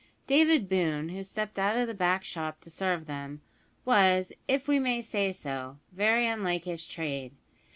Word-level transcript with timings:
David 0.25 0.67
Boone, 0.67 1.09
who 1.09 1.21
stepped 1.21 1.59
out 1.59 1.77
of 1.77 1.85
the 1.85 1.93
back 1.93 2.23
shop 2.23 2.59
to 2.61 2.71
serve 2.71 3.05
them, 3.05 3.41
was, 3.85 4.33
if 4.47 4.67
we 4.67 4.79
may 4.79 4.99
say 4.99 5.31
so, 5.31 5.77
very 5.91 6.25
unlike 6.27 6.63
his 6.63 6.87
trade. 6.87 7.33